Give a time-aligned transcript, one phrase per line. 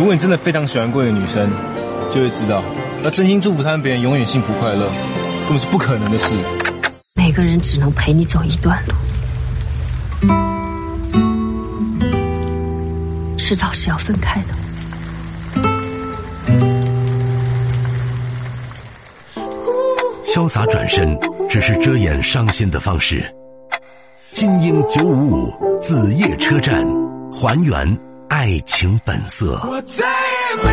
[0.00, 1.50] 如果你真的非常喜欢过一个女生，
[2.10, 2.64] 就会知道，
[3.04, 4.86] 要真心祝福他们别人永远幸福快乐，
[5.46, 6.34] 根本是不可能的事。
[7.14, 8.94] 每个人只能陪你走一段路，
[13.36, 14.54] 迟早是要分开的。
[20.24, 21.14] 潇洒转身
[21.46, 23.22] 只是遮掩伤心的方式。
[24.32, 26.82] 金鹰九五五子夜车站，
[27.30, 27.86] 还原
[28.30, 29.60] 爱情本色。
[29.66, 30.70] 我再也没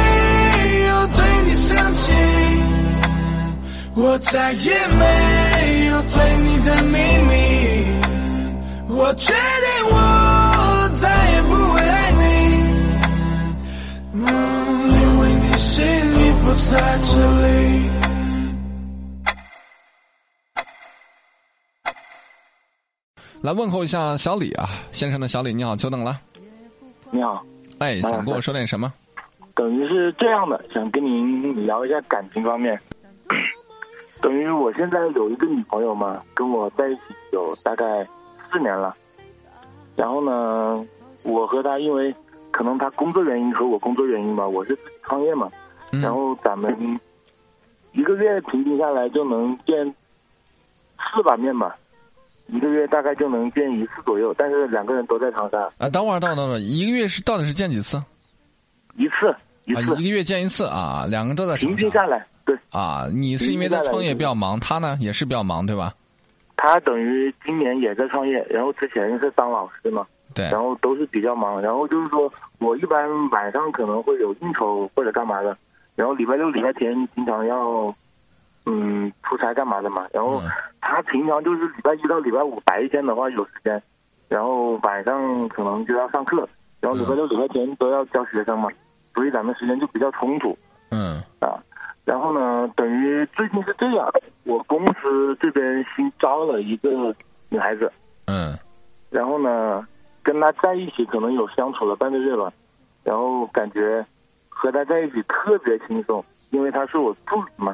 [0.85, 2.13] 有对你生气，
[3.95, 7.33] 我再也没有对你的秘密，
[8.95, 12.21] 我决定我再也不会爱你，
[14.13, 14.23] 嗯，
[15.01, 17.89] 因为你心里不在这里。
[23.41, 26.21] 来问候一下小李啊，先生的小李，你好，久等了。
[27.09, 27.41] 你好，
[27.79, 28.91] 哎，想跟我说点什么？
[29.53, 32.79] 等于是这样的，想跟您聊一下感情方面。
[34.21, 38.07] 等于我现在有一个女朋友嘛，跟我在一起有大概
[38.51, 38.95] 四年了。
[39.95, 40.85] 然后呢，
[41.23, 42.13] 我和她因为
[42.51, 45.51] 可能她工作原因和我工作原因吧，我是自己创业嘛。
[45.91, 46.99] 然后咱们
[47.93, 49.93] 一个月平均下来就能见
[51.15, 51.75] 四把面吧。
[52.47, 55.59] 一个月大概就能见一次左右，但是两个人都在长沙。
[55.77, 58.01] 啊，等会儿，等会儿，等会儿，一个月是到底是见几次？
[58.95, 61.67] 一次，一次，一个月见一次啊，两个人都在长沙。
[61.67, 62.57] 平均下来，对。
[62.71, 65.93] 啊，你是因为在创业比较忙，他呢也是比较忙，对吧？
[66.55, 70.45] 他等于今年也在创业，然后之前是当老师嘛，对。
[70.49, 75.57] 然后都是比较忙，然后就是说我一般晚上可能会有应酬或者干嘛的，
[75.95, 77.93] 然后礼拜六、礼拜天经常要。
[78.69, 80.05] 嗯，出差干嘛的嘛？
[80.11, 80.41] 然后
[80.81, 83.81] 他平常就是礼拜一到礼拜五白天的话有时间，
[84.27, 86.47] 然后晚上可能就要上课，
[86.81, 88.69] 然后礼拜六、礼拜天都要教学生嘛，
[89.13, 90.57] 所以咱们时间就比较冲突。
[90.89, 91.23] 嗯。
[91.39, 91.63] 啊，
[92.03, 94.05] 然后呢，等于最近是这样，
[94.43, 97.15] 我公司这边新招了一个
[97.47, 97.89] 女孩子。
[98.25, 98.53] 嗯。
[99.09, 99.87] 然后呢，
[100.21, 102.51] 跟她在一起可能有相处了半个月吧，
[103.05, 104.05] 然后感觉
[104.49, 107.73] 和她在一起特别轻松，因为她是我助理嘛。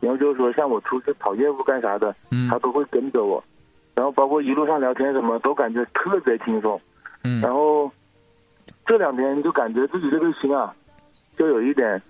[0.00, 2.14] 然后就是说，像我出去跑业务干啥的，
[2.48, 3.42] 他都会跟着我，
[3.94, 6.80] 然后包括一路上聊天什么，都感觉特别轻松。
[7.24, 7.90] 嗯，然后
[8.86, 10.72] 这两天就感觉自己这个心啊，
[11.36, 12.00] 就有一点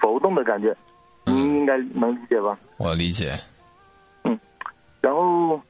[0.00, 0.74] 浮动的感觉，
[1.26, 2.58] 您应该能理解吧？
[2.78, 3.38] 我理解。
[4.24, 4.38] 嗯，
[5.02, 5.60] 然后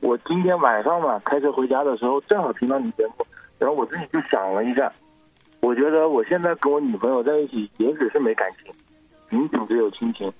[0.00, 3.26] 我今天晚上嘛，开车回家的时候，正好听到你节目，
[3.58, 4.90] 然后我自己就想了一下，
[5.60, 8.72] 我觉得我现在跟我女朋友在一起，也许是没感情。
[9.30, 10.32] 仅仅只有亲情，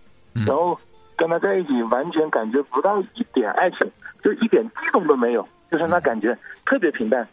[0.47, 0.79] 然后
[1.17, 3.91] 跟他在一起完全感觉不到一点爱情，
[4.23, 7.27] 就一点激动都没有，就是那感觉特别平淡。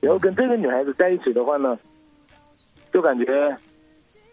[0.00, 1.78] 然后跟这个女孩子在一起的话呢，
[2.92, 3.56] 就感觉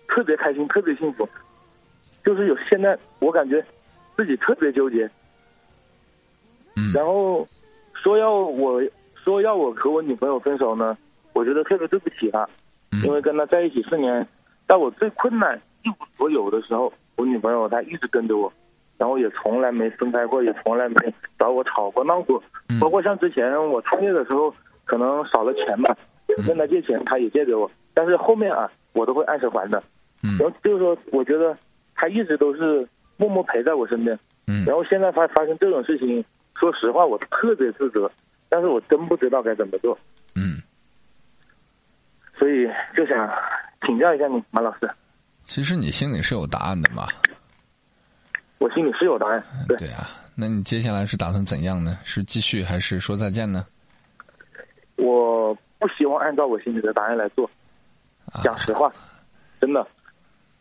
[0.07, 1.27] 特别开心，特别幸福。
[2.23, 3.63] 就是有现在我感觉
[4.17, 5.09] 自己特别纠结。
[6.93, 7.47] 然后
[7.93, 8.81] 说要我
[9.15, 10.97] 说要我和我女朋友分手呢，
[11.33, 12.47] 我觉得特别对不起她，
[13.03, 14.27] 因为跟她在一起四年，
[14.67, 15.61] 在我最困难。
[15.83, 18.51] 一无所有的时候，我女朋友她一直跟着我，
[18.97, 20.95] 然后也从来没分开过，也从来没
[21.37, 22.41] 找我吵过闹过。
[22.79, 24.53] 包括像之前我创业的时候，
[24.85, 25.95] 可能少了钱吧，
[26.47, 27.69] 问她借钱，她也借给我。
[27.93, 29.81] 但是后面啊，我都会按时还的。
[30.21, 31.57] 然后就是说，我觉得
[31.95, 34.17] 她一直都是默默陪在我身边。
[34.65, 36.23] 然后现在发发生这种事情，
[36.55, 38.11] 说实话，我特别自责，
[38.49, 39.97] 但是我真不知道该怎么做。
[40.35, 40.61] 嗯。
[42.37, 43.29] 所以就想
[43.85, 44.89] 请教一下你，马老师。
[45.49, 47.07] 其实你心里是有答案的嘛？
[48.59, 49.43] 我心里是有答案。
[49.67, 51.97] 对对啊，那你接下来是打算怎样呢？
[52.03, 53.65] 是继续还是说再见呢？
[54.95, 57.49] 我不希望按照我心里的答案来做，
[58.43, 58.93] 讲实话，
[59.59, 59.85] 真的。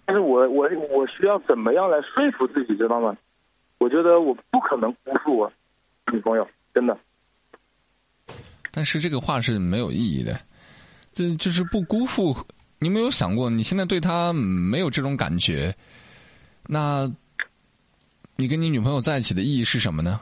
[0.06, 3.14] 但是我我我需要怎么样来说服自己，知道吗？
[3.76, 5.52] 我觉得我不可能辜负我
[6.10, 6.96] 女朋友，真的。
[8.70, 10.40] 但是这个话是没有意义的，
[11.12, 12.34] 这就是不辜负。
[12.78, 15.74] 你没有想过，你现在对他没有这种感觉，
[16.66, 17.10] 那，
[18.36, 20.20] 你跟你女朋友在一起的意义是什么呢？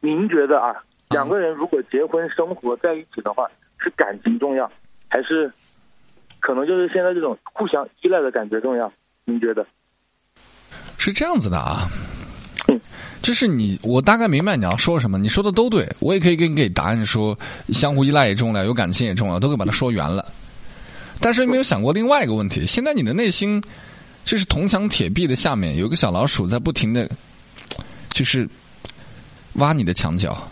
[0.00, 0.72] 您觉得啊，
[1.08, 4.70] 两个人如果结婚生活在一起的话，是感情重要，
[5.08, 5.52] 还是
[6.38, 8.92] 可能就是现在这种互相依赖的感觉重要？
[9.24, 9.66] 您觉得？
[10.98, 11.88] 是这样子的啊，
[13.22, 17.36] 就是你，我大概明白你要说什么，你说的都对，我也可以给你给答案说，
[17.70, 20.24] 相互依赖也重要，有感情也重要，都可以把它说圆了。
[21.20, 23.62] 但是没有想过另外一个问题，现在你的内心，
[24.24, 27.08] 就是铜墙铁壁的下面有个小老鼠在不停的，
[28.10, 28.48] 就是
[29.54, 30.46] 挖你的墙角，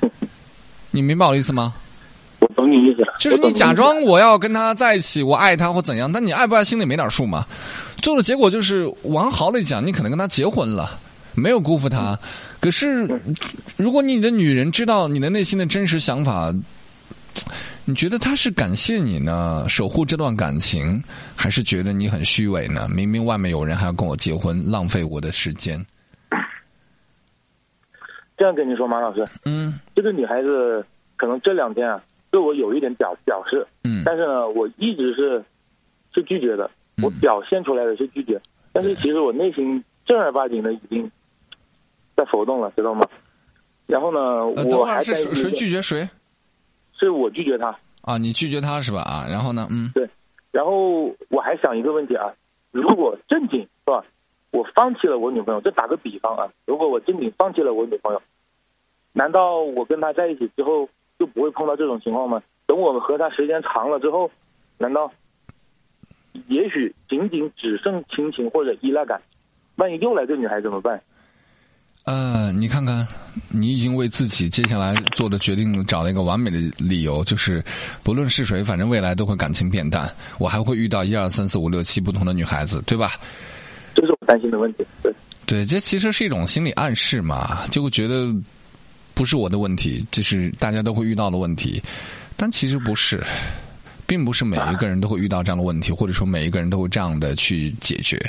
[0.90, 1.74] 你明白我的意思吗？
[2.40, 3.14] 我懂你意思了。
[3.18, 7.46] 就是你假装我要跟他在一起，我爱他或怎样，但你爱不爱心里没点数吗？
[7.98, 10.98] 最后的结果就是往好里讲，你可能跟他结婚了，
[11.34, 12.18] 没有辜负他。
[12.60, 13.20] 可是，
[13.76, 16.54] 如果你的女人知道你的内心的真实想法，
[17.90, 21.02] 你觉得他是感谢你呢，守护这段感情，
[21.34, 22.88] 还是觉得你很虚伪呢？
[22.88, 25.84] 明明外面有人还要跟我结婚，浪费我的时间。
[28.36, 29.80] 这样跟你说，马老师，嗯。
[29.92, 32.00] 这个女孩子可能这两天啊，
[32.30, 34.04] 对我有一点表表示，嗯。
[34.06, 35.44] 但是呢，我一直是
[36.14, 36.70] 是拒绝的，
[37.02, 38.40] 我表现出来的是拒绝，
[38.72, 41.10] 但是其实我内心正儿八经的已经
[42.16, 43.04] 在浮动了，知道吗？
[43.88, 44.20] 然后呢，
[44.54, 46.08] 呃，我还是谁拒绝谁
[47.00, 48.18] 是我拒绝他，啊？
[48.18, 49.00] 你拒绝他是吧？
[49.02, 49.66] 啊，然后呢？
[49.70, 50.08] 嗯对
[50.52, 52.32] 然后我还想一个问题啊，
[52.70, 54.04] 如果正经是吧，
[54.50, 58.20] 我放弃了我女朋友，这打个比方啊，如果我正经放弃了我女朋友，
[59.12, 60.88] 难道我跟她在一起之后
[61.18, 62.42] 就不会碰到这种情况吗？
[62.66, 64.30] 等我们和她时间长了之后，
[64.76, 65.12] 难道
[66.48, 69.22] 也许仅仅只剩亲情或者依赖感？
[69.76, 71.00] 万一又来这女孩怎么办？
[72.10, 73.06] 呃，你看看，
[73.50, 77.64] 你已经为自己接下来做的决定找了一个完美的理由，就是
[78.02, 83.12] 不论是谁，反正未来都会感情变淡，我还会遇到一二三四五六七不同的女孩子，对吧？
[83.94, 84.84] 这是我担心的问题。
[85.00, 85.14] 对，
[85.46, 88.34] 对，这其实是一种心理暗示嘛，就会觉得
[89.14, 91.80] 不是我的问题，这是大家都会遇到的问题，
[92.36, 93.24] 但其实不是，
[94.04, 98.20] 并不是每一个人都会遇到这样的问题，或者说每一个人都会这样的去解决。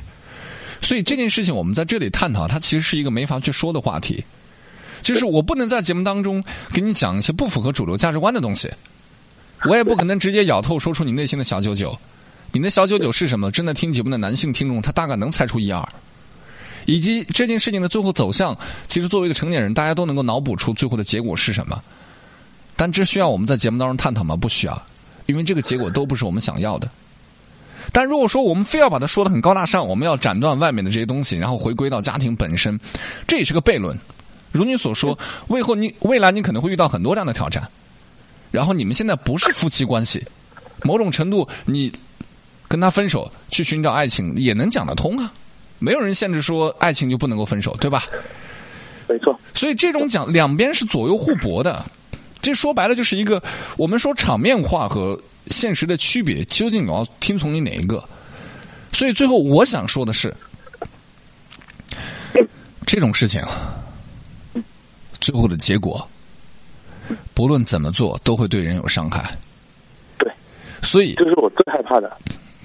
[0.81, 4.24] 所以这件事情我们在这里探讨，它其实是一个没法去说的话题，
[5.01, 6.44] 就是我不能在节目当中
[6.74, 8.69] 给你讲一些不符合主流价值观的东西，
[9.66, 11.98] 我也不可能直接咬透说出你内心的小九九。
[12.54, 13.50] 你的小九九是什么？
[13.50, 15.88] 正在听节目的男性听众，他大概能猜出一二。
[16.86, 18.57] 以及这件事情的最后走向，
[18.88, 21.81] 其实作为一个成年人，大家都能够脑补出最后的结果是什么。
[22.75, 24.36] 但这需要我们在节目当中探讨吗？
[24.36, 24.86] 不需要，
[25.27, 26.89] 因为这个结果都不是我们想要的。
[27.91, 32.79] 但如果说我们非要把它说的很高大上，我们要斩断外面的这些东西，然后回归到家庭本身，
[33.27, 33.97] 这也是个悖论。
[34.51, 35.17] 如你所说，
[35.47, 37.67] 未后你未来你可能会遇到很多这样的挑战，
[38.51, 40.25] 然后你们现在不是夫妻关系，
[40.83, 41.91] 某种程度你
[42.67, 45.31] 跟他分手去寻找爱情也能讲得通啊，
[45.79, 48.05] 没有人限制说爱情就不能够分手，对吧？
[49.07, 51.85] 没错，所以这种讲两边是左右互搏的，
[52.41, 53.41] 这说白了就是一个
[53.77, 58.03] 我们说场面化和现实的区别，究竟你要听从你哪一个？
[58.93, 60.35] 所以最后我想说的是，
[62.85, 63.41] 这种事情
[65.19, 66.05] 最后的结果，
[67.33, 69.31] 不论怎么做都会对人有伤害。
[70.17, 70.31] 对，
[70.81, 72.17] 所以这是我最害怕的。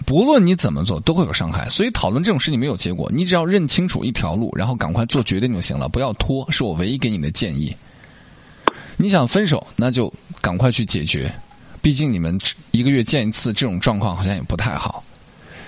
[0.04, 1.68] 不论你怎么做，都会有伤害。
[1.68, 6.50] 所以讨论这种事情没有结果，你只要认清楚一条路，然后赶快做决定就行了，不要拖。
[6.50, 7.74] 是我唯一给你的建议。
[8.96, 11.32] 你想分手，那就赶快去解决，
[11.82, 12.38] 毕竟你们
[12.70, 15.04] 一个月见一次，这种状况好像也不太好。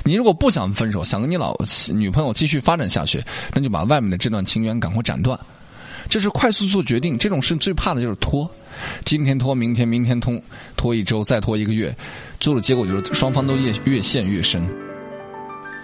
[0.04, 1.54] 你如果不想分手，想跟你老
[1.92, 3.22] 女朋友继续发展下去，
[3.54, 5.38] 那就把外面的这段情缘赶快斩断。
[6.08, 8.50] 这是快速做决定，这种事最怕的就是拖。
[9.04, 10.40] 今天拖，明天，明天拖，
[10.76, 11.94] 拖一周，再拖一个月，
[12.40, 14.66] 最后的结果就是双方都越越陷越深。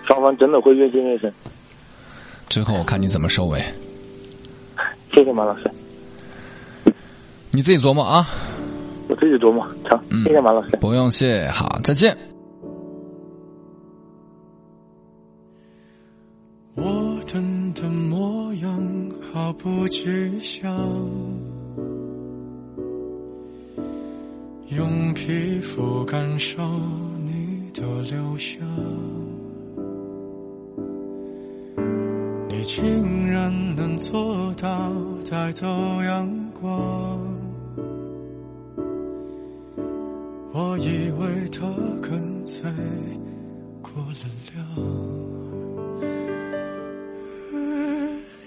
[0.07, 1.31] 双方真的会越陷越深。
[2.49, 3.63] 最后我看你怎么收尾。
[5.13, 5.71] 谢谢马老师，
[7.55, 8.27] 你自己琢磨啊。
[9.09, 9.65] 我自己琢磨。
[9.85, 10.77] 成，谢谢马老师。
[10.81, 12.17] 不用谢，好，再见。
[16.75, 16.83] 我
[17.33, 20.75] 等的模样毫不具象，
[24.71, 26.61] 用皮肤感受
[27.25, 28.67] 你的留香，
[32.49, 34.93] 你竟然能做到
[35.31, 35.67] 带走
[36.03, 37.34] 阳光，
[40.57, 41.67] 我以为他
[42.01, 42.63] 跟随
[43.83, 44.55] 过了量。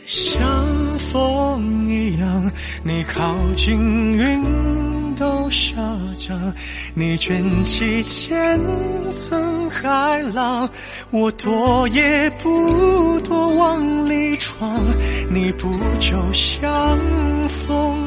[0.05, 2.49] 像风一样，
[2.81, 3.77] 你靠近
[4.13, 5.75] 云都下
[6.15, 6.53] 降，
[6.95, 8.57] 你卷起千
[9.11, 10.69] 层海浪，
[11.11, 14.81] 我躲也不躲往里闯，
[15.29, 16.97] 你不就像
[17.49, 18.06] 风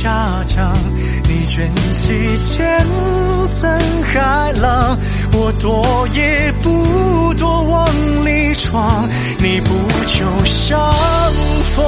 [0.00, 0.72] 下降，
[1.28, 2.86] 你卷起千
[3.60, 4.96] 层海浪，
[5.34, 7.86] 我躲也不躲往
[8.24, 9.06] 里闯，
[9.38, 9.74] 你不
[10.06, 10.80] 就像
[11.76, 11.84] 风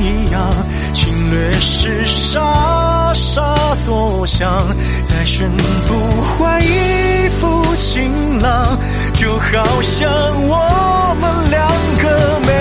[0.00, 0.52] 一样，
[0.92, 4.62] 侵略时沙沙作响，
[5.02, 5.50] 再宣
[5.88, 8.78] 布换一副晴朗，
[9.14, 10.12] 就好像
[10.46, 11.66] 我们两
[12.02, 12.52] 个没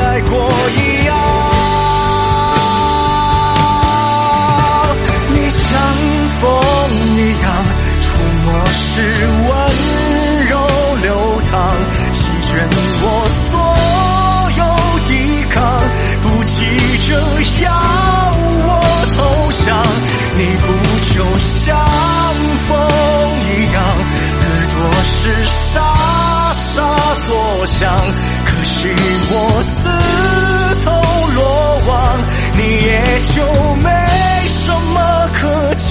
[0.00, 0.83] 爱过一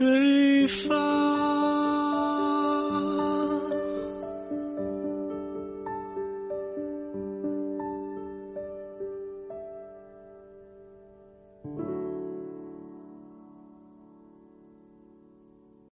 [0.00, 1.59] 对方。